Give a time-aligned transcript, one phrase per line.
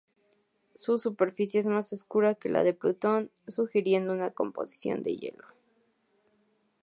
[0.73, 5.45] Su superficie es más oscura que la de Plutón, sugiriendo una composición de hielo.